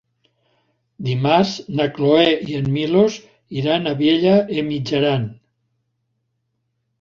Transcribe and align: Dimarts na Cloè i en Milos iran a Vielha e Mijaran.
Dimarts 1.09 1.51
na 1.79 1.85
Cloè 1.97 2.23
i 2.53 2.57
en 2.61 2.69
Milos 2.77 3.19
iran 3.61 3.85
a 3.85 3.95
Vielha 4.01 4.33
e 4.57 4.65
Mijaran. 4.71 5.29